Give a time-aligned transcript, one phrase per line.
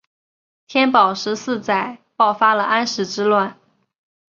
[0.67, 3.59] 天宝十四载爆发了安史之乱。